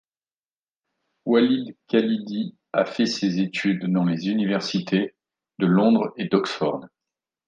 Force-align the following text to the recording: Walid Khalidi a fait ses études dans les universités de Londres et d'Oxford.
Walid 1.25 1.77
Khalidi 1.87 2.55
a 2.73 2.85
fait 2.85 3.05
ses 3.05 3.39
études 3.39 3.85
dans 3.85 4.03
les 4.03 4.29
universités 4.29 5.13
de 5.59 5.67
Londres 5.67 6.11
et 6.17 6.25
d'Oxford. 6.27 6.87